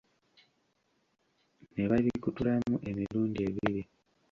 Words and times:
Ne 1.73 1.83
babikutulamu 1.89 2.75
emirundi 2.89 3.39
ebiri. 3.49 3.81